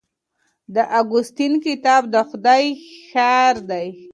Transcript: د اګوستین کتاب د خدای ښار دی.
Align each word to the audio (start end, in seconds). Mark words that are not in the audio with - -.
د 0.73 0.75
اګوستین 0.99 1.53
کتاب 1.65 2.01
د 2.13 2.15
خدای 2.29 2.63
ښار 3.07 3.55
دی. 3.69 3.87